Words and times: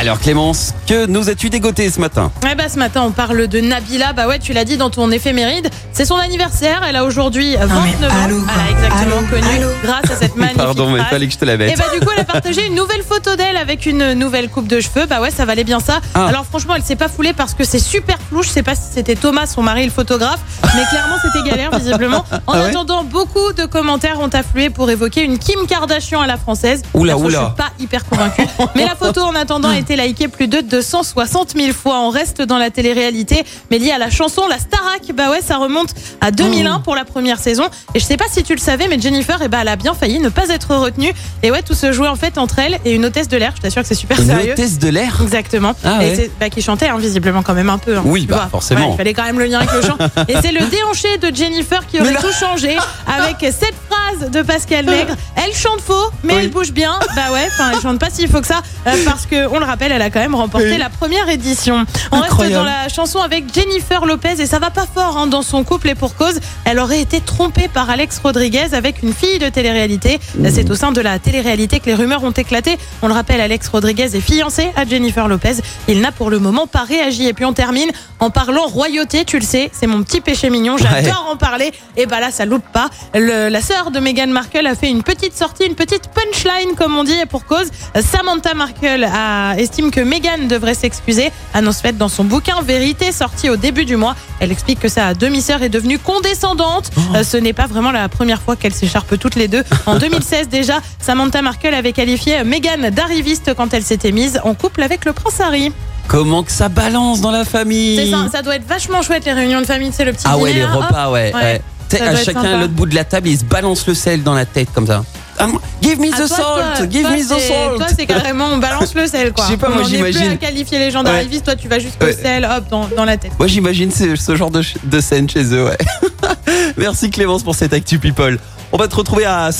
Alors 0.00 0.20
Clémence, 0.20 0.74
que 0.86 1.06
nous 1.06 1.28
as-tu 1.28 1.50
dégoté 1.50 1.90
ce 1.90 1.98
matin? 2.00 2.30
Ouais 2.44 2.54
bah 2.54 2.68
ce 2.68 2.78
matin 2.78 3.02
on 3.04 3.10
parle 3.10 3.48
de 3.48 3.60
Nabila, 3.60 4.12
bah 4.12 4.28
ouais 4.28 4.38
tu 4.38 4.52
l'as 4.52 4.64
dit 4.64 4.76
dans 4.76 4.90
ton 4.90 5.10
éphéméride, 5.10 5.68
c'est 5.92 6.04
son 6.04 6.14
anniversaire, 6.14 6.82
elle 6.88 6.94
a 6.94 7.04
aujourd'hui 7.04 7.56
29 7.56 7.68
mais 8.00 8.06
ans, 8.06 8.10
allô, 8.24 8.36
elle 8.38 8.60
a 8.60 8.70
exactement 8.70 9.16
Allô, 9.18 9.26
connu 9.26 9.56
allô. 9.56 9.68
grâce 9.82 10.10
à 10.12 10.14
cette 10.14 10.36
magnifique 10.36 10.58
Pardon, 10.62 10.90
mais 10.90 11.02
fallait 11.02 11.26
que 11.26 11.32
je 11.32 11.38
te 11.38 11.44
la 11.44 11.56
mette. 11.56 11.72
Et 11.72 11.76
bah 11.76 11.86
du 11.92 11.98
coup 11.98 12.12
elle 12.14 12.20
a 12.20 12.24
partagé 12.24 12.64
une 12.66 12.76
nouvelle 12.76 13.02
photo 13.02 13.34
d'elle 13.34 13.56
avec 13.56 13.86
une 13.86 14.12
nouvelle 14.12 14.48
coupe 14.48 14.68
de 14.68 14.78
cheveux, 14.80 15.06
bah 15.06 15.20
ouais 15.20 15.32
ça 15.32 15.44
valait 15.44 15.64
bien 15.64 15.80
ça. 15.80 15.98
Ah. 16.14 16.26
Alors 16.26 16.44
franchement 16.46 16.74
elle 16.76 16.84
s'est 16.84 16.94
pas 16.96 17.08
foulée 17.08 17.32
parce 17.32 17.54
que 17.54 17.64
c'est 17.64 17.80
super 17.80 18.18
flou, 18.28 18.44
je 18.44 18.50
sais 18.50 18.62
pas 18.62 18.76
si 18.76 18.82
c'était 18.94 19.16
Thomas 19.16 19.46
son 19.46 19.62
mari 19.62 19.84
le 19.84 19.90
photographe, 19.90 20.38
mais 20.76 20.84
clairement 20.90 21.16
c'était 21.20 21.48
galère 21.50 21.76
visiblement. 21.76 22.24
En 22.46 22.52
Ah 22.52 22.62
ouais 22.62 22.68
attendant 22.68 23.02
beaucoup 23.02 23.52
de 23.52 23.64
commentaires 23.64 24.20
ont 24.20 24.28
afflué 24.28 24.70
pour 24.70 24.88
évoquer 24.90 25.24
une 25.24 25.38
Kim 25.38 25.66
Kardashian 25.66 26.20
à 26.20 26.26
la 26.28 26.36
française. 26.36 26.82
Oula, 26.94 27.16
oula. 27.18 27.28
Je 27.30 27.44
suis 27.44 27.54
pas 27.56 27.72
hyper 27.80 28.04
convaincue, 28.06 28.46
mais 28.76 28.84
la 28.86 28.94
photo 28.94 29.22
en 29.22 29.34
attendant 29.34 29.68
a 29.68 29.76
été 29.90 29.96
likée 29.96 30.28
plus 30.28 30.48
de 30.48 30.60
260 30.60 31.54
000 31.56 31.72
fois. 31.72 32.00
On 32.00 32.10
reste 32.10 32.42
dans 32.42 32.58
la 32.58 32.70
télé-réalité, 32.70 33.42
mais 33.70 33.78
lié 33.78 33.90
à 33.90 33.98
la 33.98 34.10
chanson 34.10 34.46
La 34.48 34.58
Starac. 34.58 35.00
Bah 35.14 35.30
ouais, 35.30 35.40
ça 35.40 35.56
remonte 35.56 35.90
à 36.20 36.30
2001 36.30 36.80
pour 36.80 36.94
la 36.94 37.04
première 37.04 37.38
saison. 37.38 37.64
Et 37.94 38.00
je 38.00 38.04
sais 38.04 38.16
pas 38.18 38.26
si 38.30 38.42
tu 38.42 38.52
le 38.54 38.60
savais, 38.60 38.86
mais 38.88 39.00
Jennifer, 39.00 39.38
eh 39.42 39.48
bah, 39.48 39.58
elle 39.62 39.68
a 39.68 39.76
bien 39.76 39.94
failli 39.94 40.18
ne 40.18 40.28
pas 40.28 40.48
être 40.50 40.74
retenue. 40.76 41.12
Et 41.42 41.50
ouais, 41.50 41.62
tout 41.62 41.74
se 41.74 41.92
jouait 41.92 42.08
en 42.08 42.16
fait 42.16 42.36
entre 42.36 42.58
elle 42.58 42.78
et 42.84 42.92
une 42.92 43.06
hôtesse 43.06 43.28
de 43.28 43.36
l'air. 43.38 43.52
Je 43.56 43.62
t'assure 43.62 43.82
que 43.82 43.88
c'est 43.88 43.94
super 43.94 44.20
Une 44.20 44.26
sérieux. 44.26 44.52
hôtesse 44.52 44.78
de 44.78 44.88
l'air? 44.88 45.18
Exactement. 45.22 45.72
Ah 45.84 45.98
et 46.04 46.10
ouais. 46.10 46.16
c'est 46.16 46.30
bah, 46.38 46.50
qui 46.50 46.60
chantait 46.60 46.88
hein, 46.88 46.98
visiblement 46.98 47.42
quand 47.42 47.54
même 47.54 47.70
un 47.70 47.78
peu. 47.78 47.96
hein, 47.96 48.02
Oui, 48.04 48.26
bah, 48.26 48.36
vois. 48.36 48.48
forcément. 48.48 48.88
Ouais, 48.88 48.92
il 48.94 48.96
fallait 48.98 49.14
quand 49.14 49.24
même 49.24 49.38
le 49.38 49.46
lien 49.46 49.60
avec 49.60 49.72
le 49.72 49.82
chant. 49.82 49.96
Et 50.28 50.34
c'est 50.42 50.52
le 50.52 50.66
déhanché 50.66 51.16
de 51.18 51.34
Jennifer 51.34 51.86
qui 51.86 51.98
aurait 52.00 52.14
tout 52.16 52.32
changé 52.38 52.76
avec 53.06 53.36
cette 53.40 53.74
phrase 53.88 54.30
de 54.30 54.42
Pascal 54.42 54.84
Nègre. 54.84 55.14
Elle 55.36 55.54
chante 55.54 55.80
faux, 55.80 56.10
mais 56.24 56.34
Oui. 56.34 56.40
elle 56.42 56.50
bouge 56.50 56.72
bien. 56.72 56.98
Bah 57.16 57.32
ouais, 57.32 57.46
enfin 57.52 57.70
elle 57.74 57.80
chante 57.80 57.98
pas 57.98 58.10
s'il 58.10 58.28
faut 58.28 58.40
que 58.40 58.46
ça, 58.46 58.60
euh, 58.86 58.90
parce 59.04 59.24
que 59.26 59.46
on 59.48 59.58
le 59.58 59.64
rappelle, 59.64 59.77
elle 59.86 60.02
a 60.02 60.10
quand 60.10 60.20
même 60.20 60.34
remporté 60.34 60.70
Oui. 60.72 60.78
la 60.78 60.90
première 60.90 61.28
édition. 61.28 61.84
On 62.12 62.16
reste 62.16 62.26
Incroyable. 62.32 62.54
dans 62.56 62.64
la 62.64 62.88
chanson 62.88 63.20
avec 63.20 63.44
Jennifer 63.54 64.04
Lopez 64.06 64.40
et 64.40 64.46
ça 64.46 64.58
va 64.58 64.70
pas 64.70 64.86
fort 64.92 65.16
hein, 65.18 65.26
dans 65.26 65.42
son 65.42 65.64
couple 65.64 65.88
et 65.88 65.94
pour 65.94 66.14
cause. 66.16 66.40
Elle 66.64 66.78
aurait 66.78 67.00
été 67.00 67.20
trompée 67.20 67.68
par 67.68 67.88
Alex 67.90 68.18
Rodriguez 68.22 68.68
avec 68.72 69.02
une 69.02 69.12
fille 69.14 69.38
de 69.38 69.48
télé-réalité. 69.48 70.18
C'est 70.50 70.70
au 70.70 70.74
sein 70.74 70.92
de 70.92 71.00
la 71.00 71.18
télé-réalité 71.18 71.80
que 71.80 71.86
les 71.86 71.94
rumeurs 71.94 72.24
ont 72.24 72.30
éclaté. 72.32 72.78
On 73.02 73.08
le 73.08 73.14
rappelle, 73.14 73.40
Alex 73.40 73.68
Rodriguez 73.68 74.14
est 74.16 74.20
fiancé 74.20 74.70
à 74.76 74.84
Jennifer 74.84 75.28
Lopez. 75.28 75.56
Il 75.88 76.00
n'a 76.00 76.12
pour 76.12 76.30
le 76.30 76.38
moment 76.38 76.66
pas 76.66 76.82
réagi. 76.84 77.26
Et 77.26 77.32
puis 77.32 77.44
on 77.44 77.52
termine 77.52 77.90
en 78.20 78.30
parlant 78.30 78.66
royauté, 78.66 79.24
tu 79.24 79.38
le 79.38 79.44
sais, 79.44 79.70
c'est 79.72 79.86
mon 79.86 80.02
petit 80.02 80.20
péché 80.20 80.50
mignon. 80.50 80.76
J'adore 80.76 81.28
en 81.32 81.36
parler. 81.36 81.72
Et 81.96 82.06
bah 82.06 82.20
là, 82.20 82.30
ça 82.30 82.44
loupe 82.44 82.64
pas. 82.72 82.90
Le- 83.14 83.48
la 83.48 83.60
sœur 83.60 83.90
de 83.90 84.00
Meghan 84.00 84.26
Markle 84.28 84.66
a 84.66 84.74
fait 84.74 84.88
une 84.90 85.02
petite 85.02 85.36
sortie, 85.36 85.64
une 85.64 85.74
petite 85.74 86.08
punchline, 86.08 86.74
comme 86.76 86.96
on 86.96 87.04
dit, 87.04 87.12
et 87.20 87.26
pour 87.26 87.44
cause. 87.46 87.68
Samantha 88.00 88.54
Markle 88.54 89.04
a, 89.04 89.58
estime 89.68 89.90
que 89.90 90.00
Meghan 90.00 90.46
devrait 90.48 90.74
s'excuser. 90.74 91.30
Annonce 91.52 91.80
faite 91.80 91.98
dans 91.98 92.08
son 92.08 92.24
bouquin 92.24 92.60
Vérité, 92.62 93.12
sorti 93.12 93.50
au 93.50 93.56
début 93.56 93.84
du 93.84 93.96
mois. 93.96 94.16
Elle 94.40 94.50
explique 94.50 94.80
que 94.80 94.88
sa 94.88 95.12
demi-sœur 95.14 95.62
est 95.62 95.68
devenue 95.68 95.98
condescendante. 95.98 96.90
Euh, 97.14 97.22
ce 97.22 97.36
n'est 97.36 97.52
pas 97.52 97.66
vraiment 97.66 97.90
la 97.92 98.08
première 98.08 98.40
fois 98.40 98.56
qu'elles 98.56 98.74
s'écharpent 98.74 99.18
toutes 99.18 99.34
les 99.36 99.46
deux. 99.48 99.62
En 99.86 99.96
2016 99.98 100.48
déjà, 100.48 100.78
Samantha 101.00 101.42
Markle 101.42 101.74
avait 101.74 101.92
qualifié 101.92 102.42
Meghan 102.44 102.90
d'arriviste 102.90 103.52
quand 103.54 103.74
elle 103.74 103.82
s'était 103.84 104.12
mise 104.12 104.40
en 104.42 104.54
couple 104.54 104.82
avec 104.82 105.04
le 105.04 105.12
prince 105.12 105.40
Harry. 105.40 105.72
Comment 106.08 106.42
que 106.42 106.50
ça 106.52 106.70
balance 106.70 107.20
dans 107.20 107.30
la 107.30 107.44
famille 107.44 108.10
ça, 108.10 108.26
ça 108.32 108.42
doit 108.42 108.56
être 108.56 108.66
vachement 108.66 109.02
chouette 109.02 109.26
les 109.26 109.34
réunions 109.34 109.60
de 109.60 109.66
famille, 109.66 109.90
c'est 109.92 110.06
le 110.06 110.12
petit 110.14 110.24
Ah 110.26 110.38
ouais, 110.38 110.52
dîner, 110.54 110.64
les 110.64 110.72
hop. 110.74 110.84
repas, 110.84 111.10
ouais. 111.10 111.32
À 111.34 112.16
chacun 112.16 112.42
à 112.42 112.56
l'autre 112.60 112.72
bout 112.72 112.86
de 112.86 112.94
la 112.94 113.04
table, 113.04 113.28
il 113.28 113.38
se 113.38 113.44
balance 113.44 113.86
le 113.86 113.94
sel 113.94 114.22
dans 114.22 114.34
la 114.34 114.46
tête 114.46 114.68
comme 114.74 114.86
ça. 114.86 115.04
Ah, 115.40 115.46
give 115.82 115.98
me 116.00 116.08
Ah, 116.12 116.16
the 116.22 116.26
toi, 116.26 116.36
salt, 116.36 116.76
toi, 116.76 116.86
give 116.86 117.02
toi, 117.02 117.10
me 117.12 117.22
the 117.22 117.28
salt. 117.40 117.76
Toi, 117.78 117.86
c'est 117.96 118.06
carrément, 118.06 118.46
on 118.52 118.58
balance 118.58 118.94
le 118.94 119.06
sel, 119.06 119.32
quoi. 119.32 119.44
Je 119.44 119.50
sais 119.52 119.56
pas, 119.56 119.68
moi, 119.68 119.78
en 119.78 119.80
est 119.80 119.84
plus 119.88 119.96
j'imagine. 120.12 120.32
à 120.32 120.36
qualifier 120.36 120.78
les 120.78 120.90
gens 120.90 120.98
Ouais. 121.00 121.04
d'arrivistes. 121.04 121.44
Toi, 121.44 121.56
tu 121.56 121.68
vas 121.68 121.78
jusqu'au 121.78 122.06
Ouais. 122.06 122.12
sel, 122.12 122.44
hop, 122.44 122.64
dans, 122.70 122.88
dans 122.96 123.04
la 123.04 123.16
tête. 123.16 123.32
Moi, 123.38 123.46
j'imagine 123.48 123.90
ce, 123.92 124.16
ce 124.16 124.34
genre 124.36 124.50
de 124.50 125.00
scène 125.00 125.28
chez 125.30 125.44
eux, 125.54 125.64
ouais. 125.64 125.78
Merci 126.76 127.10
Clémence 127.10 127.42
pour 127.42 127.54
cette 127.54 127.72
Actu 127.72 127.98
People. 127.98 128.38
On 128.72 128.76
va 128.76 128.88
te 128.88 128.94
retrouver 128.96 129.24
à... 129.24 129.50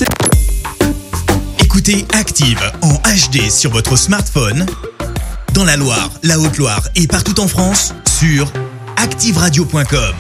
Écoutez 1.61 2.07
Active 2.13 2.61
en 2.83 2.95
HD 2.95 3.51
sur 3.51 3.71
votre 3.71 3.97
smartphone, 3.97 4.67
dans 5.55 5.65
la 5.65 5.77
Loire, 5.77 6.11
la 6.23 6.39
Haute-Loire 6.39 6.83
et 6.97 7.07
partout 7.07 7.39
en 7.41 7.49
France, 7.49 7.95
sur 8.19 8.51
activeradio.com. 8.97 10.15